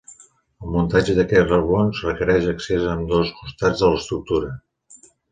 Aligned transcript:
El 0.61 0.69
muntatge 0.75 1.13
d'aquests 1.17 1.51
reblons 1.51 1.99
requereix 2.07 2.47
accés 2.53 2.85
a 2.85 2.93
ambdós 2.93 3.29
costats 3.41 3.83
de 3.83 3.91
l'estructura. 3.91 4.49